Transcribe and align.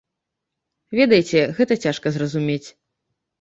Ведаеце, 0.99 1.39
гэта 1.59 1.77
цяжка 1.85 2.13
зразумець. 2.17 2.67